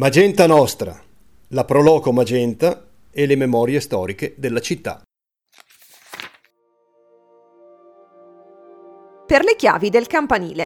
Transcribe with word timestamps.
Magenta 0.00 0.46
Nostra, 0.46 0.98
la 1.48 1.66
Proloco 1.66 2.10
Magenta 2.10 2.86
e 3.10 3.26
le 3.26 3.36
memorie 3.36 3.80
storiche 3.80 4.32
della 4.38 4.60
città. 4.60 5.02
Per 9.26 9.44
le 9.44 9.56
chiavi 9.56 9.90
del 9.90 10.06
campanile. 10.06 10.64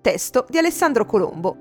Testo 0.00 0.46
di 0.48 0.56
Alessandro 0.56 1.04
Colombo. 1.04 1.56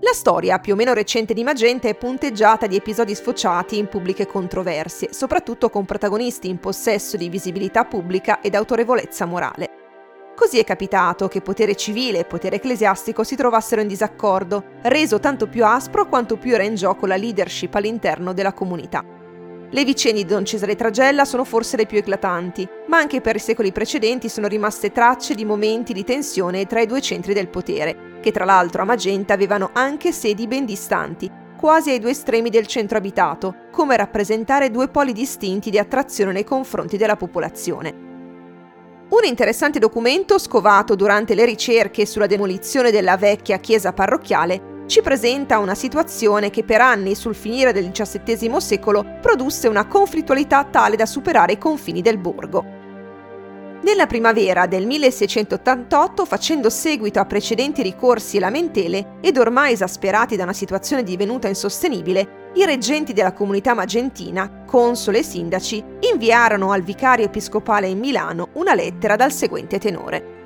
La 0.00 0.12
storia 0.14 0.58
più 0.58 0.72
o 0.72 0.76
meno 0.76 0.94
recente 0.94 1.32
di 1.32 1.44
Magenta 1.44 1.86
è 1.86 1.94
punteggiata 1.94 2.66
di 2.66 2.74
episodi 2.74 3.14
sfociati 3.14 3.78
in 3.78 3.86
pubbliche 3.86 4.26
controversie, 4.26 5.12
soprattutto 5.12 5.70
con 5.70 5.84
protagonisti 5.84 6.48
in 6.48 6.58
possesso 6.58 7.16
di 7.16 7.28
visibilità 7.28 7.84
pubblica 7.84 8.40
ed 8.40 8.56
autorevolezza 8.56 9.26
morale. 9.26 9.77
Così 10.38 10.60
è 10.60 10.64
capitato 10.64 11.26
che 11.26 11.40
potere 11.40 11.74
civile 11.74 12.20
e 12.20 12.24
potere 12.24 12.56
ecclesiastico 12.56 13.24
si 13.24 13.34
trovassero 13.34 13.80
in 13.80 13.88
disaccordo, 13.88 14.62
reso 14.82 15.18
tanto 15.18 15.48
più 15.48 15.64
aspro 15.64 16.06
quanto 16.06 16.36
più 16.36 16.54
era 16.54 16.62
in 16.62 16.76
gioco 16.76 17.06
la 17.06 17.16
leadership 17.16 17.74
all'interno 17.74 18.32
della 18.32 18.52
comunità. 18.52 19.04
Le 19.68 19.84
vicende 19.84 20.22
di 20.22 20.28
Don 20.28 20.44
Cesare 20.44 20.76
Tragella 20.76 21.24
sono 21.24 21.42
forse 21.42 21.76
le 21.76 21.86
più 21.86 21.98
eclatanti, 21.98 22.68
ma 22.86 22.98
anche 22.98 23.20
per 23.20 23.34
i 23.34 23.40
secoli 23.40 23.72
precedenti 23.72 24.28
sono 24.28 24.46
rimaste 24.46 24.92
tracce 24.92 25.34
di 25.34 25.44
momenti 25.44 25.92
di 25.92 26.04
tensione 26.04 26.66
tra 26.66 26.80
i 26.80 26.86
due 26.86 27.00
centri 27.00 27.34
del 27.34 27.48
potere, 27.48 28.20
che 28.22 28.30
tra 28.30 28.44
l'altro 28.44 28.82
a 28.82 28.84
Magenta 28.84 29.34
avevano 29.34 29.70
anche 29.72 30.12
sedi 30.12 30.46
ben 30.46 30.64
distanti, 30.64 31.28
quasi 31.58 31.90
ai 31.90 31.98
due 31.98 32.12
estremi 32.12 32.48
del 32.48 32.68
centro 32.68 32.96
abitato, 32.96 33.66
come 33.72 33.96
rappresentare 33.96 34.70
due 34.70 34.86
poli 34.86 35.12
distinti 35.12 35.68
di 35.68 35.80
attrazione 35.80 36.30
nei 36.30 36.44
confronti 36.44 36.96
della 36.96 37.16
popolazione. 37.16 38.07
Un 39.10 39.24
interessante 39.24 39.78
documento 39.78 40.38
scovato 40.38 40.94
durante 40.94 41.34
le 41.34 41.46
ricerche 41.46 42.04
sulla 42.04 42.26
demolizione 42.26 42.90
della 42.90 43.16
vecchia 43.16 43.56
chiesa 43.56 43.94
parrocchiale 43.94 44.84
ci 44.84 45.00
presenta 45.00 45.58
una 45.58 45.74
situazione 45.74 46.50
che 46.50 46.62
per 46.62 46.82
anni 46.82 47.14
sul 47.14 47.34
finire 47.34 47.72
del 47.72 47.90
XVII 47.90 48.60
secolo 48.60 49.16
produsse 49.22 49.66
una 49.66 49.86
conflittualità 49.86 50.64
tale 50.64 50.96
da 50.96 51.06
superare 51.06 51.52
i 51.52 51.58
confini 51.58 52.02
del 52.02 52.18
borgo. 52.18 52.62
Nella 53.80 54.06
primavera 54.06 54.66
del 54.66 54.84
1688, 54.86 56.26
facendo 56.26 56.68
seguito 56.68 57.18
a 57.18 57.24
precedenti 57.24 57.80
ricorsi 57.80 58.36
e 58.36 58.40
lamentele, 58.40 59.18
ed 59.22 59.38
ormai 59.38 59.72
esasperati 59.72 60.36
da 60.36 60.42
una 60.42 60.52
situazione 60.52 61.02
divenuta 61.02 61.48
insostenibile, 61.48 62.37
i 62.58 62.64
reggenti 62.64 63.12
della 63.12 63.32
comunità 63.32 63.72
magentina, 63.72 64.64
console 64.66 65.18
e 65.18 65.22
sindaci, 65.22 65.82
inviarono 66.10 66.72
al 66.72 66.82
vicario 66.82 67.24
episcopale 67.24 67.86
in 67.86 68.00
Milano 68.00 68.48
una 68.54 68.74
lettera 68.74 69.14
dal 69.14 69.30
seguente 69.30 69.78
tenore. 69.78 70.37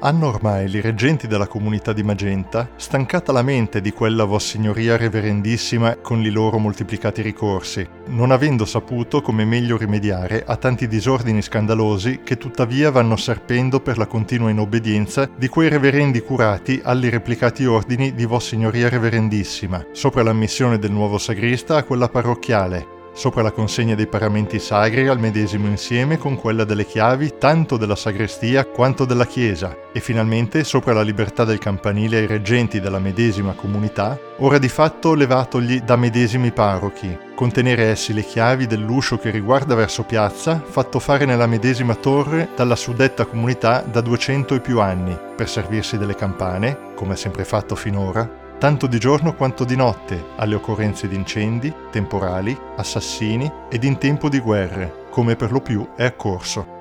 Hanno 0.00 0.28
ormai 0.28 0.70
i 0.70 0.80
reggenti 0.80 1.26
della 1.26 1.48
comunità 1.48 1.92
di 1.92 2.04
Magenta 2.04 2.70
stancata 2.76 3.32
la 3.32 3.42
mente 3.42 3.80
di 3.80 3.90
quella 3.90 4.22
Vossignoria 4.22 4.96
Reverendissima 4.96 5.96
con 5.96 6.22
i 6.24 6.30
loro 6.30 6.58
moltiplicati 6.58 7.20
ricorsi, 7.20 7.84
non 8.06 8.30
avendo 8.30 8.64
saputo 8.64 9.20
come 9.20 9.44
meglio 9.44 9.76
rimediare 9.76 10.44
a 10.46 10.54
tanti 10.54 10.86
disordini 10.86 11.42
scandalosi 11.42 12.20
che 12.22 12.38
tuttavia 12.38 12.92
vanno 12.92 13.16
serpendo 13.16 13.80
per 13.80 13.98
la 13.98 14.06
continua 14.06 14.50
inobbedienza 14.50 15.28
di 15.36 15.48
quei 15.48 15.68
reverendi 15.68 16.20
curati 16.20 16.80
agli 16.80 17.08
replicati 17.08 17.66
ordini 17.66 18.14
di 18.14 18.24
Vossignoria 18.24 18.88
Reverendissima, 18.88 19.84
sopra 19.90 20.22
l'ammissione 20.22 20.78
del 20.78 20.92
nuovo 20.92 21.18
sagrista 21.18 21.76
a 21.76 21.82
quella 21.82 22.08
parrocchiale, 22.08 22.97
sopra 23.18 23.42
la 23.42 23.50
consegna 23.50 23.96
dei 23.96 24.06
paramenti 24.06 24.60
sagri 24.60 25.08
al 25.08 25.18
medesimo 25.18 25.66
insieme 25.66 26.18
con 26.18 26.36
quella 26.36 26.62
delle 26.62 26.86
chiavi 26.86 27.34
tanto 27.36 27.76
della 27.76 27.96
sagrestia 27.96 28.64
quanto 28.64 29.04
della 29.04 29.26
chiesa. 29.26 29.76
E 29.92 29.98
finalmente 29.98 30.62
sopra 30.62 30.92
la 30.92 31.02
libertà 31.02 31.44
del 31.44 31.58
campanile 31.58 32.18
ai 32.18 32.26
reggenti 32.28 32.78
della 32.78 33.00
medesima 33.00 33.54
comunità, 33.54 34.16
ora 34.36 34.58
di 34.58 34.68
fatto 34.68 35.14
levatogli 35.14 35.80
da 35.80 35.96
medesimi 35.96 36.52
parrochi, 36.52 37.18
contenere 37.34 37.86
essi 37.86 38.12
le 38.12 38.22
chiavi 38.22 38.68
dell'uscio 38.68 39.18
che 39.18 39.30
riguarda 39.30 39.74
verso 39.74 40.04
piazza, 40.04 40.62
fatto 40.64 41.00
fare 41.00 41.24
nella 41.24 41.48
medesima 41.48 41.96
torre 41.96 42.50
dalla 42.54 42.76
suddetta 42.76 43.24
comunità 43.24 43.80
da 43.80 44.00
200 44.00 44.54
e 44.54 44.60
più 44.60 44.78
anni, 44.78 45.18
per 45.34 45.48
servirsi 45.48 45.98
delle 45.98 46.14
campane, 46.14 46.92
come 46.94 47.14
ha 47.14 47.16
sempre 47.16 47.44
fatto 47.44 47.74
finora, 47.74 48.46
tanto 48.58 48.88
di 48.88 48.98
giorno 48.98 49.34
quanto 49.34 49.64
di 49.64 49.76
notte, 49.76 50.30
alle 50.36 50.56
occorrenze 50.56 51.06
di 51.06 51.14
incendi, 51.14 51.72
temporali, 51.90 52.58
assassini 52.76 53.50
ed 53.70 53.84
in 53.84 53.98
tempo 53.98 54.28
di 54.28 54.40
guerre, 54.40 55.06
come 55.10 55.36
per 55.36 55.52
lo 55.52 55.60
più 55.60 55.86
è 55.94 56.04
accorso. 56.04 56.76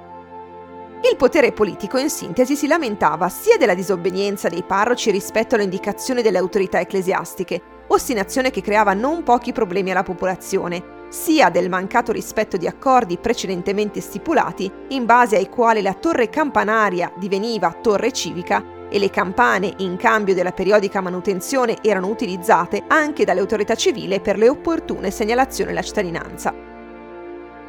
Il 1.09 1.15
potere 1.15 1.51
politico 1.51 1.99
in 1.99 2.09
sintesi 2.09 2.55
si 2.55 2.65
lamentava 2.65 3.29
sia 3.29 3.57
della 3.57 3.75
disobbedienza 3.75 4.49
dei 4.49 4.63
parroci 4.63 5.11
rispetto 5.11 5.53
alle 5.53 5.65
indicazioni 5.65 6.23
delle 6.23 6.39
autorità 6.39 6.79
ecclesiastiche, 6.79 7.61
ostinazione 7.87 8.49
che 8.49 8.61
creava 8.61 8.93
non 8.93 9.21
pochi 9.21 9.53
problemi 9.53 9.91
alla 9.91 10.03
popolazione, 10.03 10.95
sia 11.09 11.49
del 11.49 11.69
mancato 11.69 12.11
rispetto 12.11 12.57
di 12.57 12.67
accordi 12.67 13.17
precedentemente 13.17 14.01
stipulati, 14.01 14.69
in 14.89 15.05
base 15.05 15.37
ai 15.37 15.47
quali 15.47 15.83
la 15.83 15.93
torre 15.93 16.29
campanaria 16.29 17.13
diveniva 17.17 17.71
torre 17.81 18.11
civica 18.11 18.76
e 18.89 18.99
le 18.99 19.09
campane 19.09 19.73
in 19.77 19.97
cambio 19.97 20.33
della 20.33 20.51
periodica 20.51 21.01
manutenzione 21.01 21.77
erano 21.81 22.07
utilizzate 22.07 22.83
anche 22.87 23.25
dalle 23.25 23.39
autorità 23.39 23.75
civili 23.75 24.19
per 24.19 24.37
le 24.37 24.49
opportune 24.49 25.11
segnalazioni 25.11 25.71
alla 25.71 25.81
cittadinanza. 25.81 26.67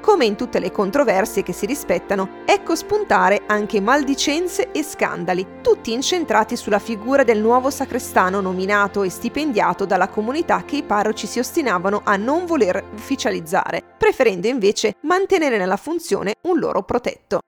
Come 0.00 0.24
in 0.24 0.36
tutte 0.36 0.60
le 0.60 0.70
controversie 0.70 1.42
che 1.42 1.52
si 1.52 1.66
rispettano, 1.66 2.42
ecco 2.46 2.74
spuntare 2.74 3.42
anche 3.46 3.80
maldicenze 3.80 4.70
e 4.70 4.82
scandali, 4.82 5.46
tutti 5.60 5.92
incentrati 5.92 6.56
sulla 6.56 6.78
figura 6.78 7.24
del 7.24 7.40
nuovo 7.40 7.68
sacrestano 7.68 8.40
nominato 8.40 9.02
e 9.02 9.10
stipendiato 9.10 9.84
dalla 9.84 10.08
comunità 10.08 10.62
che 10.64 10.76
i 10.76 10.82
parroci 10.82 11.26
si 11.26 11.40
ostinavano 11.40 12.02
a 12.04 12.16
non 12.16 12.46
voler 12.46 12.82
ufficializzare, 12.94 13.82
preferendo 13.98 14.46
invece 14.46 14.94
mantenere 15.02 15.58
nella 15.58 15.76
funzione 15.76 16.36
un 16.42 16.58
loro 16.58 16.84
protetto. 16.84 17.40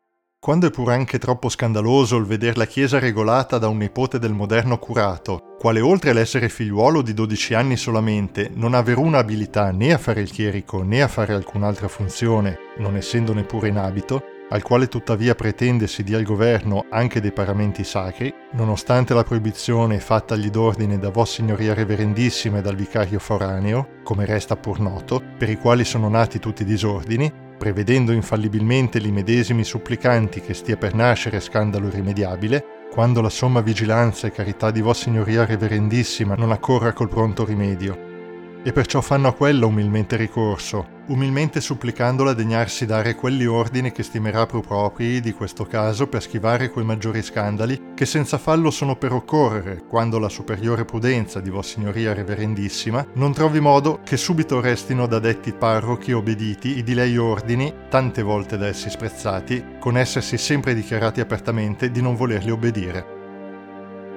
Quando 0.43 0.69
è 0.69 0.71
pur 0.71 0.91
anche 0.91 1.19
troppo 1.19 1.51
scandaloso 1.51 2.17
il 2.17 2.25
veder 2.25 2.57
la 2.57 2.65
Chiesa 2.65 2.99
regolata 2.99 3.59
da 3.59 3.69
un 3.69 3.77
nipote 3.77 4.19
del 4.19 4.33
moderno 4.33 4.79
curato, 4.79 5.55
quale 5.59 5.83
oltre 5.83 6.11
all'essere 6.11 6.49
figliuolo 6.49 7.03
di 7.03 7.13
12 7.13 7.53
anni 7.53 7.77
solamente, 7.77 8.51
non 8.55 8.73
ha 8.73 8.81
veruna 8.81 9.19
abilità 9.19 9.71
né 9.71 9.93
a 9.93 9.99
fare 9.99 10.23
il 10.23 10.31
chierico 10.31 10.83
né 10.83 11.03
a 11.03 11.09
fare 11.09 11.35
alcun'altra 11.35 11.89
funzione, 11.89 12.57
non 12.79 12.97
essendo 12.97 13.35
neppure 13.35 13.69
in 13.69 13.77
abito, 13.77 14.23
al 14.49 14.63
quale 14.63 14.89
tuttavia 14.89 15.35
pretende 15.35 15.87
si 15.87 16.03
dia 16.03 16.17
il 16.17 16.25
governo 16.25 16.87
anche 16.89 17.21
dei 17.21 17.33
paramenti 17.33 17.85
sacri, 17.85 18.33
nonostante 18.53 19.13
la 19.13 19.25
proibizione 19.25 20.01
fattagli 20.01 20.49
d'ordine 20.49 20.99
da 20.99 21.11
Vossignoria 21.11 21.75
Reverendissima 21.75 22.59
e 22.59 22.63
dal 22.63 22.77
vicario 22.77 23.19
foraneo, 23.19 23.99
come 24.03 24.25
resta 24.25 24.57
pur 24.57 24.81
noto, 24.81 25.23
per 25.37 25.51
i 25.51 25.59
quali 25.59 25.85
sono 25.85 26.09
nati 26.09 26.39
tutti 26.39 26.63
i 26.63 26.65
disordini, 26.65 27.49
prevedendo 27.61 28.13
infallibilmente 28.13 28.99
li 28.99 29.13
medesimi 29.13 29.65
supplicanti 29.65 30.41
che 30.41 30.55
stia 30.55 30.79
per 30.79 30.95
nascere 30.95 31.41
scandalo 31.41 31.89
irrimediabile, 31.89 32.87
quando 32.91 33.21
la 33.21 33.29
somma 33.29 33.61
vigilanza 33.61 34.27
e 34.27 34.33
carità 34.33 34.71
di 34.71 34.81
Vossignoria 34.81 35.45
Reverendissima 35.45 36.37
non 36.37 36.53
accorra 36.53 36.95
col 36.95 37.11
pronto 37.11 37.45
rimedio, 37.45 38.63
e 38.63 38.73
perciò 38.73 39.03
fanno 39.03 39.29
a 39.29 39.35
quella 39.35 39.67
umilmente 39.67 40.17
ricorso, 40.17 41.00
umilmente 41.11 41.61
supplicandola 41.61 42.35
degnarsi 42.35 42.87
dare 42.87 43.15
quelli 43.15 43.45
ordini 43.45 43.93
che 43.93 44.03
stimerà 44.03 44.47
più 44.47 44.61
propri 44.61 45.21
di 45.21 45.33
questo 45.33 45.67
caso 45.67 46.07
per 46.07 46.23
schivare 46.23 46.71
quei 46.71 46.85
maggiori 46.85 47.23
scandali 47.23 47.93
che 47.95 48.07
senza 48.07 48.39
fallo 48.39 48.71
sono 48.71 48.97
per 48.97 49.13
occorrere, 49.13 49.83
quando 49.89 50.19
la 50.19 50.29
superiore 50.29 50.85
prudenza 50.85 51.41
di 51.41 51.51
Vossignoria 51.51 52.15
Reverendissima 52.15 53.05
non 53.15 53.33
trovi 53.33 53.61
modo 53.61 54.01
che 54.05 54.17
subito 54.17 54.61
restino 54.61 55.07
da 55.07 55.19
detti 55.19 55.53
parrochi 55.53 56.13
obbediti 56.13 56.79
i 56.79 56.83
di 56.83 56.95
lei 56.95 57.17
ordini, 57.17 57.73
tante 57.89 58.23
volte 58.23 58.57
da 58.57 58.69
essi 58.69 58.89
sprezzati, 58.89 59.79
con 59.81 59.97
essersi 59.97 60.39
sempre 60.39 60.75
dichiarati 60.75 61.21
apertamente 61.21 61.91
di 61.91 62.01
non 62.01 62.15
volerli 62.15 62.51
obbedire. 62.51 63.20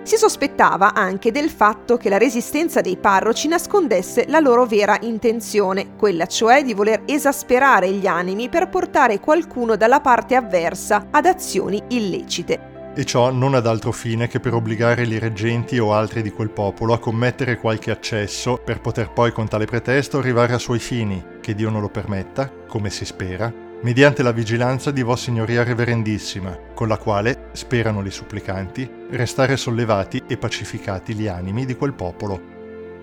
Si 0.03 0.17
sospettava 0.17 0.93
anche 0.93 1.31
del 1.31 1.49
fatto 1.49 1.95
che 1.95 2.09
la 2.09 2.17
resistenza 2.17 2.81
dei 2.81 2.97
parroci 2.97 3.47
nascondesse 3.47 4.25
la 4.27 4.39
loro 4.39 4.65
vera 4.65 4.97
intenzione, 4.99 5.95
quella 5.95 6.25
cioè 6.25 6.61
di 6.61 6.73
voler 6.73 7.03
esasperare 7.05 7.89
gli 7.89 8.05
animi 8.05 8.49
per 8.49 8.67
portare 8.67 9.21
qualcuno 9.21 9.77
dalla 9.77 10.01
parte 10.01 10.35
avversa 10.35 11.07
ad 11.09 11.25
azioni 11.25 11.81
illecite. 11.87 12.71
E 12.95 13.05
ciò 13.05 13.31
non 13.31 13.55
ad 13.55 13.65
altro 13.65 13.93
fine 13.93 14.27
che 14.27 14.41
per 14.41 14.53
obbligare 14.53 15.03
i 15.03 15.19
reggenti 15.19 15.79
o 15.79 15.93
altri 15.93 16.21
di 16.21 16.31
quel 16.31 16.49
popolo 16.49 16.93
a 16.93 16.99
commettere 16.99 17.57
qualche 17.57 17.89
accesso 17.89 18.61
per 18.63 18.81
poter 18.81 19.09
poi 19.09 19.31
con 19.31 19.47
tale 19.47 19.65
pretesto 19.65 20.17
arrivare 20.17 20.53
a 20.53 20.59
suoi 20.59 20.79
fini, 20.79 21.23
che 21.39 21.55
Dio 21.55 21.69
non 21.69 21.79
lo 21.79 21.89
permetta, 21.89 22.51
come 22.67 22.89
si 22.89 23.05
spera, 23.05 23.62
mediante 23.83 24.23
la 24.23 24.31
vigilanza 24.31 24.91
di 24.91 25.03
Vossignoria 25.03 25.63
Reverendissima, 25.63 26.57
con 26.73 26.87
la 26.87 26.97
quale, 26.97 27.49
sperano 27.51 28.03
i 28.05 28.11
supplicanti, 28.11 28.89
restare 29.11 29.57
sollevati 29.57 30.23
e 30.25 30.37
pacificati 30.37 31.13
gli 31.13 31.27
animi 31.27 31.65
di 31.65 31.75
quel 31.75 31.93
popolo. 31.93 32.51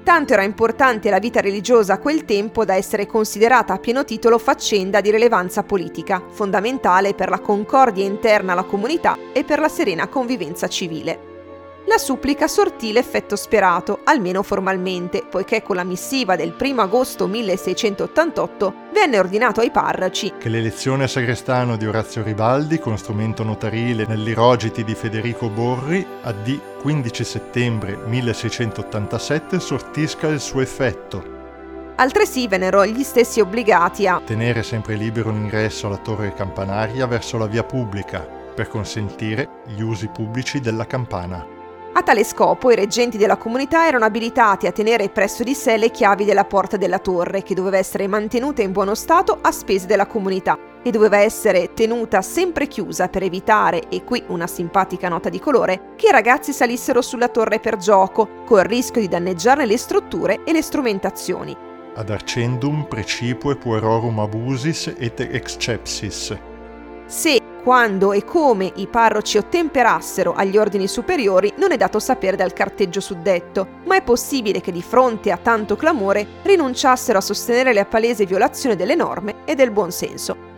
Tanto 0.02 0.32
era 0.32 0.42
importante 0.42 1.10
la 1.10 1.18
vita 1.18 1.40
religiosa 1.40 1.94
a 1.94 1.98
quel 1.98 2.24
tempo 2.24 2.64
da 2.64 2.74
essere 2.74 3.06
considerata 3.06 3.74
a 3.74 3.78
pieno 3.78 4.04
titolo 4.04 4.38
faccenda 4.38 5.02
di 5.02 5.10
rilevanza 5.10 5.62
politica, 5.62 6.22
fondamentale 6.30 7.12
per 7.12 7.28
la 7.28 7.40
concordia 7.40 8.04
interna 8.04 8.52
alla 8.52 8.64
comunità 8.64 9.18
e 9.34 9.44
per 9.44 9.60
la 9.60 9.68
serena 9.68 10.08
convivenza 10.08 10.66
civile. 10.66 11.29
La 11.86 11.96
supplica 11.96 12.46
sortì 12.46 12.92
l'effetto 12.92 13.36
sperato, 13.36 14.00
almeno 14.04 14.42
formalmente, 14.42 15.24
poiché 15.28 15.62
con 15.62 15.76
la 15.76 15.82
missiva 15.82 16.36
del 16.36 16.54
1 16.58 16.82
agosto 16.82 17.26
1688 17.26 18.74
venne 18.92 19.18
ordinato 19.18 19.60
ai 19.60 19.70
parroci 19.70 20.34
che 20.38 20.50
l'elezione 20.50 21.04
a 21.04 21.08
sagrestano 21.08 21.76
di 21.76 21.86
Orazio 21.86 22.22
Ribaldi 22.22 22.78
con 22.78 22.98
strumento 22.98 23.42
notarile 23.44 24.04
nell'irogiti 24.06 24.84
di 24.84 24.94
Federico 24.94 25.48
Borri 25.48 26.06
a 26.22 26.32
D 26.32 26.58
15 26.82 27.24
settembre 27.24 27.96
1687 27.96 29.58
sortisca 29.58 30.28
il 30.28 30.40
suo 30.40 30.60
effetto. 30.60 31.38
Altresì 31.96 32.46
vennero 32.46 32.84
gli 32.84 33.02
stessi 33.02 33.40
obbligati 33.40 34.06
a 34.06 34.20
tenere 34.24 34.62
sempre 34.62 34.96
libero 34.96 35.30
l'ingresso 35.30 35.86
alla 35.86 35.96
torre 35.96 36.34
campanaria 36.34 37.06
verso 37.06 37.38
la 37.38 37.46
via 37.46 37.64
pubblica 37.64 38.20
per 38.54 38.68
consentire 38.68 39.62
gli 39.66 39.80
usi 39.80 40.08
pubblici 40.08 40.60
della 40.60 40.86
campana. 40.86 41.58
A 41.92 42.02
tale 42.02 42.22
scopo 42.22 42.70
i 42.70 42.76
reggenti 42.76 43.18
della 43.18 43.36
comunità 43.36 43.88
erano 43.88 44.04
abilitati 44.04 44.68
a 44.68 44.72
tenere 44.72 45.08
presso 45.08 45.42
di 45.42 45.54
sé 45.54 45.76
le 45.76 45.90
chiavi 45.90 46.24
della 46.24 46.44
porta 46.44 46.76
della 46.76 47.00
torre, 47.00 47.42
che 47.42 47.52
doveva 47.52 47.78
essere 47.78 48.06
mantenuta 48.06 48.62
in 48.62 48.70
buono 48.70 48.94
stato 48.94 49.38
a 49.40 49.50
spese 49.50 49.86
della 49.86 50.06
comunità 50.06 50.56
e 50.84 50.92
doveva 50.92 51.18
essere 51.18 51.74
tenuta 51.74 52.22
sempre 52.22 52.68
chiusa 52.68 53.08
per 53.08 53.24
evitare, 53.24 53.88
e 53.88 54.04
qui 54.04 54.22
una 54.28 54.46
simpatica 54.46 55.08
nota 55.08 55.28
di 55.28 55.40
colore, 55.40 55.94
che 55.96 56.06
i 56.06 56.12
ragazzi 56.12 56.52
salissero 56.52 57.02
sulla 57.02 57.28
torre 57.28 57.58
per 57.58 57.76
gioco, 57.76 58.44
col 58.46 58.62
rischio 58.62 59.00
di 59.00 59.08
danneggiarne 59.08 59.66
le 59.66 59.76
strutture 59.76 60.44
e 60.44 60.52
le 60.52 60.62
strumentazioni. 60.62 61.56
Ad 61.96 62.08
arcendum 62.08 62.86
precipue 62.88 63.56
puerorum 63.56 64.20
abusis 64.20 64.94
et 64.96 65.18
excepsis. 65.18 66.38
Se 67.06 67.39
quando 67.60 68.12
e 68.12 68.24
come 68.24 68.72
i 68.76 68.86
parroci 68.86 69.38
ottemperassero 69.38 70.34
agli 70.34 70.56
ordini 70.56 70.88
superiori 70.88 71.52
non 71.56 71.72
è 71.72 71.76
dato 71.76 71.98
sapere 71.98 72.36
dal 72.36 72.52
carteggio 72.52 73.00
suddetto, 73.00 73.80
ma 73.84 73.96
è 73.96 74.02
possibile 74.02 74.60
che 74.60 74.72
di 74.72 74.82
fronte 74.82 75.30
a 75.30 75.36
tanto 75.36 75.76
clamore 75.76 76.26
rinunciassero 76.42 77.18
a 77.18 77.22
sostenere 77.22 77.72
la 77.72 77.84
palese 77.84 78.26
violazione 78.26 78.76
delle 78.76 78.94
norme 78.94 79.44
e 79.44 79.54
del 79.54 79.70
buon 79.70 79.92
senso. 79.92 80.49